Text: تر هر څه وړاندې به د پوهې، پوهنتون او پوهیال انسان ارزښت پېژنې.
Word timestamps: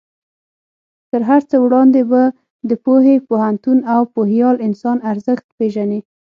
تر 1.09 1.21
هر 1.29 1.41
څه 1.49 1.55
وړاندې 1.65 2.01
به 2.11 2.21
د 2.69 2.71
پوهې، 2.83 3.15
پوهنتون 3.27 3.77
او 3.93 4.01
پوهیال 4.13 4.55
انسان 4.67 4.97
ارزښت 5.11 5.45
پېژنې. 5.57 5.99